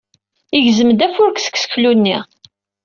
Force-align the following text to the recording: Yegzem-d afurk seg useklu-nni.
Yegzem-d 0.55 0.99
afurk 1.07 1.37
seg 1.39 1.55
useklu-nni. 1.55 2.17